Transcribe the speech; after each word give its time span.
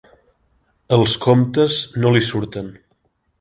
Els 0.97 1.13
comptes 1.25 1.77
no 2.05 2.15
li 2.17 2.25
surten. 2.31 2.73